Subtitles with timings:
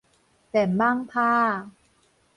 [0.03, 0.03] 電
[0.77, 1.69] 蠓拍仔